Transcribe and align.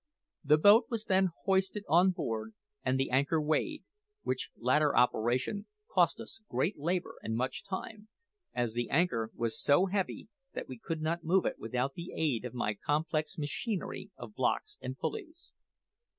The 0.43 0.57
boat 0.57 0.87
was 0.89 1.05
then 1.05 1.29
hoisted 1.43 1.83
on 1.87 2.09
board 2.09 2.55
and 2.83 2.99
the 2.99 3.11
anchor 3.11 3.39
weighed, 3.39 3.83
which 4.23 4.49
latter 4.57 4.97
operation 4.97 5.67
cost 5.91 6.19
us 6.19 6.41
great 6.49 6.79
labour 6.79 7.17
and 7.21 7.35
much 7.35 7.63
time, 7.63 8.07
as 8.51 8.73
the 8.73 8.89
anchor 8.89 9.29
was 9.35 9.61
so 9.61 9.85
heavy 9.85 10.27
that 10.55 10.67
we 10.67 10.79
could 10.79 11.03
not 11.03 11.23
move 11.23 11.45
it 11.45 11.59
without 11.59 11.93
the 11.93 12.13
aid 12.15 12.45
of 12.45 12.55
my 12.55 12.73
complex 12.73 13.37
machinery 13.37 14.09
of 14.17 14.33
blocks 14.33 14.79
and 14.81 14.97
pulleys. 14.97 15.51